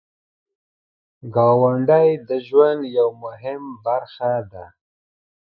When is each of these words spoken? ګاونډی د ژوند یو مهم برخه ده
ګاونډی 1.33 2.09
د 2.27 2.29
ژوند 2.47 2.81
یو 2.97 3.07
مهم 3.23 3.63
برخه 3.85 4.33
ده 4.51 4.65